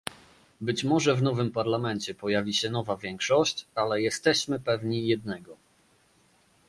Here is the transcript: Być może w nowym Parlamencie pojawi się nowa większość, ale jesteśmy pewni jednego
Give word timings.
Być 0.61 0.83
może 0.83 1.15
w 1.15 1.21
nowym 1.21 1.51
Parlamencie 1.51 2.13
pojawi 2.15 2.53
się 2.53 2.69
nowa 2.69 2.97
większość, 2.97 3.65
ale 3.75 4.01
jesteśmy 4.01 4.59
pewni 4.59 5.07
jednego 5.07 5.55